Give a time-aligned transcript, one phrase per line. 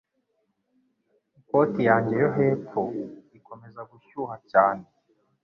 [1.39, 2.81] Ikoti yanjye yo hepfo
[3.37, 4.83] ikomeza gushyuha cyane.